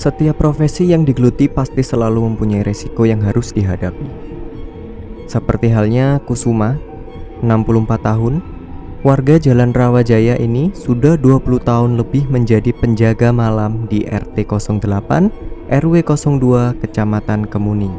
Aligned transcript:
Setiap 0.00 0.40
profesi 0.40 0.88
yang 0.88 1.04
digeluti 1.04 1.44
pasti 1.44 1.84
selalu 1.84 2.32
mempunyai 2.32 2.64
resiko 2.64 3.04
yang 3.04 3.20
harus 3.20 3.52
dihadapi. 3.52 4.08
Seperti 5.28 5.68
halnya 5.68 6.16
Kusuma, 6.24 6.80
64 7.44 8.08
tahun, 8.08 8.40
warga 9.04 9.36
Jalan 9.36 9.76
Rawajaya 9.76 10.40
ini 10.40 10.72
sudah 10.72 11.20
20 11.20 11.44
tahun 11.60 12.00
lebih 12.00 12.32
menjadi 12.32 12.72
penjaga 12.72 13.28
malam 13.28 13.84
di 13.92 14.08
RT 14.08 14.48
08 14.48 15.68
RW 15.68 15.94
02 16.00 16.80
Kecamatan 16.80 17.44
Kemuning. 17.44 17.92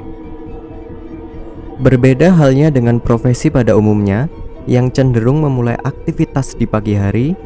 Berbeda 1.85 2.33
halnya 2.33 2.73
dengan 2.73 2.97
profesi 2.97 3.53
pada 3.53 3.77
umumnya 3.77 4.25
yang 4.65 4.89
cenderung 4.89 5.45
memulai 5.45 5.77
aktivitas 5.85 6.57
di 6.57 6.65
pagi 6.65 6.97
hari, 6.97 7.37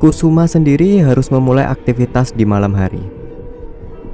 Kusuma 0.00 0.48
sendiri 0.48 1.04
harus 1.04 1.28
memulai 1.28 1.68
aktivitas 1.68 2.32
di 2.32 2.48
malam 2.48 2.72
hari. 2.72 3.23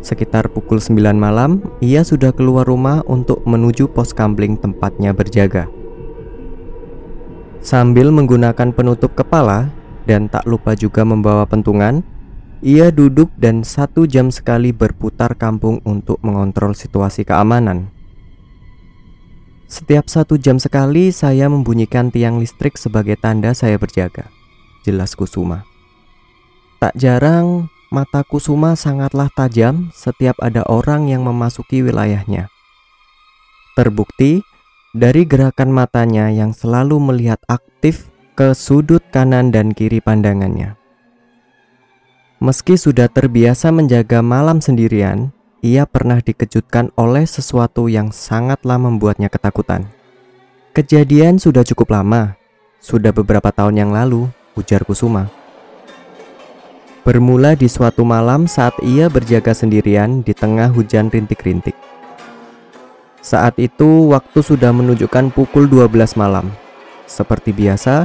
Sekitar 0.01 0.49
pukul 0.49 0.81
9 0.81 0.97
malam, 1.13 1.61
ia 1.85 2.01
sudah 2.01 2.33
keluar 2.33 2.65
rumah 2.65 3.05
untuk 3.05 3.45
menuju 3.45 3.93
pos 3.93 4.17
kamling 4.17 4.57
tempatnya 4.57 5.13
berjaga. 5.13 5.69
Sambil 7.61 8.09
menggunakan 8.09 8.73
penutup 8.73 9.13
kepala 9.13 9.69
dan 10.09 10.33
tak 10.33 10.49
lupa 10.49 10.73
juga 10.73 11.05
membawa 11.05 11.45
pentungan, 11.45 12.01
ia 12.65 12.89
duduk 12.89 13.29
dan 13.37 13.61
satu 13.61 14.09
jam 14.09 14.33
sekali 14.33 14.73
berputar 14.73 15.37
kampung 15.37 15.85
untuk 15.85 16.17
mengontrol 16.25 16.73
situasi 16.73 17.29
keamanan. 17.29 17.93
Setiap 19.71 20.09
satu 20.09 20.41
jam 20.41 20.57
sekali 20.57 21.13
saya 21.13 21.47
membunyikan 21.47 22.09
tiang 22.09 22.41
listrik 22.41 22.81
sebagai 22.81 23.21
tanda 23.21 23.53
saya 23.53 23.77
berjaga. 23.77 24.33
Jelas 24.83 25.13
Kusuma. 25.13 25.69
Tak 26.81 26.97
jarang 26.97 27.69
Mata 27.91 28.23
Kusuma 28.23 28.79
sangatlah 28.79 29.27
tajam 29.35 29.91
setiap 29.91 30.39
ada 30.39 30.63
orang 30.71 31.11
yang 31.11 31.27
memasuki 31.27 31.83
wilayahnya. 31.83 32.47
Terbukti 33.75 34.47
dari 34.95 35.27
gerakan 35.27 35.75
matanya 35.75 36.31
yang 36.31 36.55
selalu 36.55 37.03
melihat 37.03 37.43
aktif 37.51 38.15
ke 38.39 38.55
sudut 38.55 39.03
kanan 39.11 39.51
dan 39.51 39.75
kiri 39.75 39.99
pandangannya. 39.99 40.79
Meski 42.39 42.79
sudah 42.79 43.11
terbiasa 43.11 43.75
menjaga 43.75 44.23
malam 44.23 44.63
sendirian, 44.63 45.35
ia 45.59 45.83
pernah 45.83 46.23
dikejutkan 46.23 46.95
oleh 46.95 47.27
sesuatu 47.27 47.91
yang 47.91 48.15
sangatlah 48.15 48.79
membuatnya 48.79 49.27
ketakutan. 49.27 49.91
Kejadian 50.79 51.43
sudah 51.43 51.67
cukup 51.67 51.91
lama, 51.91 52.39
sudah 52.79 53.11
beberapa 53.11 53.51
tahun 53.51 53.83
yang 53.83 53.91
lalu, 53.91 54.31
ujar 54.55 54.87
Kusuma. 54.87 55.40
Bermula 57.01 57.57
di 57.57 57.65
suatu 57.65 58.05
malam 58.05 58.45
saat 58.45 58.77
ia 58.85 59.09
berjaga 59.09 59.57
sendirian 59.57 60.21
di 60.21 60.37
tengah 60.37 60.69
hujan 60.69 61.09
rintik-rintik. 61.09 61.73
Saat 63.25 63.57
itu 63.57 64.13
waktu 64.13 64.45
sudah 64.45 64.69
menunjukkan 64.69 65.33
pukul 65.33 65.65
12 65.65 66.21
malam. 66.21 66.53
Seperti 67.09 67.57
biasa, 67.57 68.05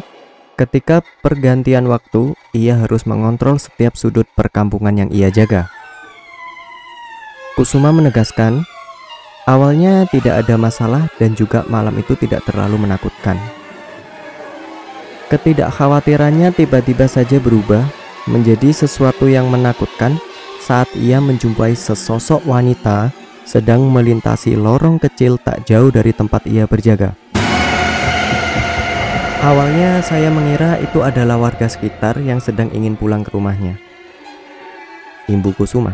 ketika 0.55 1.03
pergantian 1.19 1.91
waktu, 1.91 2.39
ia 2.55 2.79
harus 2.79 3.03
mengontrol 3.03 3.59
setiap 3.59 3.99
sudut 3.99 4.31
perkampungan 4.31 4.95
yang 4.95 5.09
ia 5.11 5.27
jaga. 5.27 5.67
Kusuma 7.59 7.91
menegaskan, 7.91 8.63
awalnya 9.43 10.07
tidak 10.07 10.47
ada 10.47 10.55
masalah 10.55 11.11
dan 11.19 11.35
juga 11.35 11.67
malam 11.67 11.99
itu 11.99 12.15
tidak 12.15 12.47
terlalu 12.47 12.87
menakutkan. 12.87 13.35
Ketidakkhawatirannya 15.27 16.55
tiba-tiba 16.55 17.11
saja 17.11 17.43
berubah 17.43 18.04
menjadi 18.25 18.73
sesuatu 18.73 19.29
yang 19.29 19.49
menakutkan 19.49 20.17
saat 20.57 20.89
ia 20.97 21.21
menjumpai 21.21 21.77
sesosok 21.77 22.41
wanita 22.49 23.13
sedang 23.45 23.85
melintasi 23.85 24.57
lorong 24.57 24.97
kecil 24.97 25.37
tak 25.37 25.61
jauh 25.69 25.93
dari 25.93 26.09
tempat 26.09 26.49
ia 26.49 26.65
berjaga. 26.65 27.13
Awalnya 29.45 30.01
saya 30.01 30.33
mengira 30.33 30.81
itu 30.81 31.05
adalah 31.05 31.37
warga 31.37 31.69
sekitar 31.69 32.17
yang 32.17 32.41
sedang 32.41 32.73
ingin 32.73 32.97
pulang 32.97 33.21
ke 33.21 33.29
rumahnya. 33.29 33.77
Imbu 35.29 35.53
Kusuma. 35.53 35.93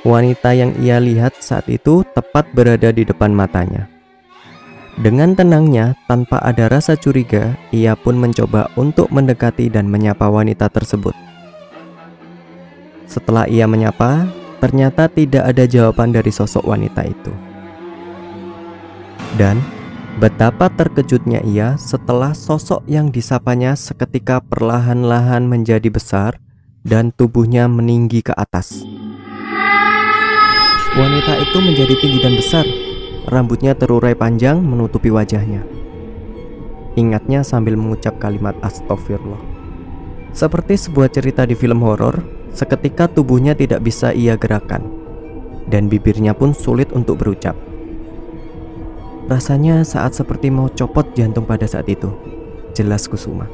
Wanita 0.00 0.56
yang 0.56 0.72
ia 0.80 0.96
lihat 0.96 1.36
saat 1.44 1.68
itu 1.68 2.00
tepat 2.16 2.48
berada 2.56 2.88
di 2.96 3.04
depan 3.04 3.28
matanya. 3.36 3.91
Dengan 5.00 5.32
tenangnya, 5.32 5.96
tanpa 6.04 6.36
ada 6.44 6.68
rasa 6.68 7.00
curiga, 7.00 7.56
ia 7.72 7.96
pun 7.96 8.20
mencoba 8.20 8.68
untuk 8.76 9.08
mendekati 9.08 9.72
dan 9.72 9.88
menyapa 9.88 10.28
wanita 10.28 10.68
tersebut. 10.68 11.16
Setelah 13.08 13.48
ia 13.48 13.64
menyapa, 13.64 14.28
ternyata 14.60 15.08
tidak 15.08 15.48
ada 15.48 15.64
jawaban 15.64 16.12
dari 16.12 16.28
sosok 16.28 16.68
wanita 16.68 17.08
itu. 17.08 17.32
Dan 19.40 19.64
betapa 20.20 20.68
terkejutnya 20.68 21.40
ia 21.40 21.80
setelah 21.80 22.36
sosok 22.36 22.84
yang 22.84 23.08
disapanya 23.08 23.72
seketika 23.72 24.44
perlahan-lahan 24.44 25.48
menjadi 25.48 25.88
besar 25.88 26.36
dan 26.84 27.16
tubuhnya 27.16 27.64
meninggi 27.64 28.20
ke 28.20 28.36
atas. 28.36 28.84
Wanita 30.92 31.32
itu 31.40 31.58
menjadi 31.64 31.94
tinggi 31.96 32.20
dan 32.20 32.36
besar, 32.36 32.68
Rambutnya 33.28 33.78
terurai 33.78 34.18
panjang 34.18 34.58
menutupi 34.58 35.12
wajahnya. 35.12 35.62
Ingatnya 36.98 37.46
sambil 37.46 37.78
mengucap 37.78 38.18
kalimat 38.18 38.58
astagfirullah. 38.60 39.40
Seperti 40.32 40.74
sebuah 40.80 41.12
cerita 41.12 41.44
di 41.44 41.54
film 41.54 41.84
horor, 41.84 42.24
seketika 42.50 43.06
tubuhnya 43.06 43.52
tidak 43.52 43.84
bisa 43.84 44.10
ia 44.16 44.34
gerakan 44.34 45.02
dan 45.70 45.86
bibirnya 45.86 46.34
pun 46.34 46.56
sulit 46.56 46.90
untuk 46.90 47.22
berucap. 47.22 47.54
Rasanya 49.30 49.86
saat 49.86 50.18
seperti 50.18 50.50
mau 50.50 50.66
copot 50.68 51.06
jantung 51.14 51.46
pada 51.46 51.64
saat 51.64 51.86
itu. 51.86 52.10
Jelas 52.74 53.06
Kusuma. 53.06 53.46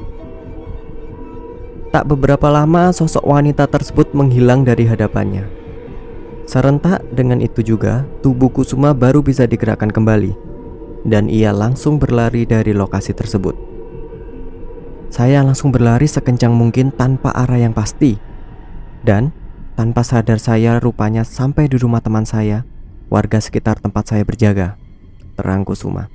Tak 1.93 2.05
beberapa 2.09 2.49
lama 2.49 2.93
sosok 2.93 3.25
wanita 3.25 3.69
tersebut 3.69 4.13
menghilang 4.17 4.65
dari 4.65 4.89
hadapannya. 4.89 5.58
Serentak 6.49 7.05
dengan 7.13 7.45
itu 7.45 7.61
juga, 7.61 8.09
tubuh 8.25 8.49
Kusuma 8.49 8.97
baru 8.97 9.21
bisa 9.21 9.45
digerakkan 9.45 9.93
kembali, 9.93 10.33
dan 11.05 11.29
ia 11.29 11.53
langsung 11.53 12.01
berlari 12.01 12.49
dari 12.49 12.73
lokasi 12.73 13.13
tersebut. 13.13 13.53
Saya 15.13 15.45
langsung 15.45 15.77
berlari 15.77 16.09
sekencang 16.09 16.57
mungkin 16.57 16.89
tanpa 16.89 17.37
arah 17.37 17.61
yang 17.61 17.77
pasti, 17.77 18.17
dan 19.05 19.29
tanpa 19.77 20.01
sadar 20.01 20.41
saya 20.41 20.81
rupanya 20.81 21.21
sampai 21.21 21.69
di 21.69 21.77
rumah 21.77 22.01
teman 22.01 22.25
saya, 22.25 22.65
warga 23.13 23.45
sekitar 23.45 23.77
tempat 23.85 24.09
saya 24.09 24.25
berjaga. 24.25 24.81
Terang 25.37 25.69
Kusuma. 25.69 26.09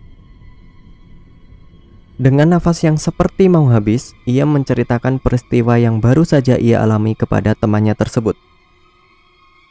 Dengan 2.17 2.57
nafas 2.57 2.81
yang 2.81 2.97
seperti 2.97 3.53
mau 3.53 3.69
habis, 3.69 4.17
ia 4.25 4.49
menceritakan 4.49 5.21
peristiwa 5.21 5.77
yang 5.77 6.01
baru 6.01 6.25
saja 6.25 6.57
ia 6.57 6.81
alami 6.81 7.13
kepada 7.13 7.53
temannya 7.53 7.93
tersebut. 7.93 8.33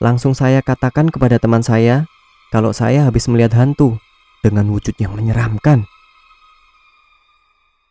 Langsung 0.02 0.34
saya 0.34 0.58
katakan 0.66 1.14
kepada 1.14 1.38
teman 1.38 1.62
saya 1.62 2.10
kalau 2.50 2.74
saya 2.74 3.06
habis 3.06 3.30
melihat 3.30 3.54
hantu 3.54 4.02
dengan 4.42 4.66
wujud 4.74 4.98
yang 4.98 5.14
menyeramkan. 5.14 5.86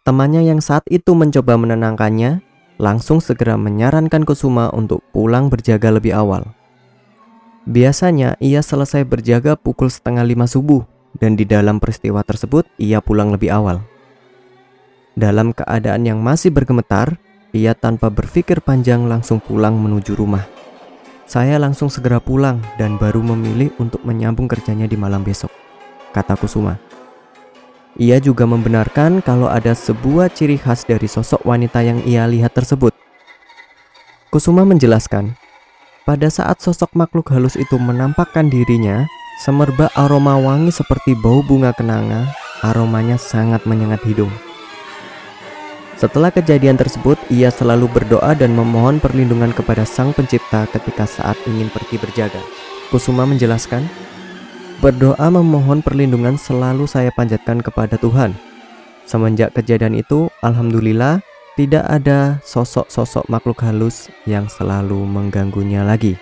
Temannya 0.04 0.44
yang 0.44 0.60
saat 0.60 0.84
itu 0.92 1.16
mencoba 1.16 1.56
menenangkannya 1.56 2.44
langsung 2.84 3.24
segera 3.24 3.56
menyarankan 3.56 4.28
Kusuma 4.28 4.68
untuk 4.76 5.00
pulang 5.16 5.48
berjaga 5.48 5.88
lebih 5.88 6.12
awal. 6.12 6.52
Biasanya 7.64 8.36
ia 8.44 8.60
selesai 8.60 9.08
berjaga 9.08 9.56
pukul 9.56 9.88
setengah 9.88 10.28
lima 10.28 10.52
subuh 10.52 10.84
dan 11.16 11.40
di 11.40 11.48
dalam 11.48 11.80
peristiwa 11.80 12.28
tersebut 12.28 12.68
ia 12.76 13.00
pulang 13.00 13.32
lebih 13.32 13.56
awal. 13.56 13.88
Dalam 15.16 15.56
keadaan 15.56 16.04
yang 16.04 16.20
masih 16.20 16.52
bergemetar, 16.52 17.16
ia 17.56 17.72
tanpa 17.72 18.12
berpikir 18.12 18.60
panjang 18.60 19.08
langsung 19.08 19.40
pulang 19.40 19.80
menuju 19.80 20.12
rumah. 20.12 20.61
Saya 21.32 21.56
langsung 21.56 21.88
segera 21.88 22.20
pulang 22.20 22.60
dan 22.76 23.00
baru 23.00 23.24
memilih 23.24 23.72
untuk 23.80 24.04
menyambung 24.04 24.52
kerjanya 24.52 24.84
di 24.84 25.00
malam 25.00 25.24
besok, 25.24 25.48
kata 26.12 26.36
Kusuma. 26.36 26.76
Ia 27.96 28.20
juga 28.20 28.44
membenarkan 28.44 29.24
kalau 29.24 29.48
ada 29.48 29.72
sebuah 29.72 30.28
ciri 30.36 30.60
khas 30.60 30.84
dari 30.84 31.08
sosok 31.08 31.48
wanita 31.48 31.88
yang 31.88 32.04
ia 32.04 32.28
lihat 32.28 32.52
tersebut. 32.52 32.92
Kusuma 34.28 34.68
menjelaskan, 34.68 35.32
pada 36.04 36.28
saat 36.28 36.60
sosok 36.60 36.92
makhluk 37.00 37.32
halus 37.32 37.56
itu 37.56 37.80
menampakkan 37.80 38.52
dirinya, 38.52 39.08
semerbak 39.40 39.88
aroma 39.96 40.36
wangi 40.36 40.76
seperti 40.76 41.16
bau 41.16 41.40
bunga 41.48 41.72
kenanga, 41.72 42.28
aromanya 42.60 43.16
sangat 43.16 43.64
menyengat 43.64 44.04
hidung. 44.04 44.51
Setelah 46.02 46.34
kejadian 46.34 46.82
tersebut, 46.82 47.14
ia 47.30 47.54
selalu 47.54 47.86
berdoa 47.86 48.34
dan 48.34 48.58
memohon 48.58 48.98
perlindungan 48.98 49.54
kepada 49.54 49.86
Sang 49.86 50.10
Pencipta 50.18 50.66
ketika 50.74 51.06
saat 51.06 51.38
ingin 51.46 51.70
pergi 51.70 52.02
berjaga. 52.02 52.42
Kusuma 52.90 53.22
menjelaskan, 53.30 53.86
berdoa 54.82 55.30
memohon 55.30 55.86
perlindungan 55.86 56.42
selalu 56.42 56.90
saya 56.90 57.14
panjatkan 57.14 57.62
kepada 57.62 58.02
Tuhan. 58.02 58.34
Semenjak 59.06 59.54
kejadian 59.54 59.94
itu, 59.94 60.26
alhamdulillah 60.42 61.22
tidak 61.54 61.86
ada 61.86 62.42
sosok-sosok 62.50 63.30
makhluk 63.30 63.62
halus 63.62 64.10
yang 64.26 64.50
selalu 64.50 65.06
mengganggunya 65.06 65.86
lagi. 65.86 66.18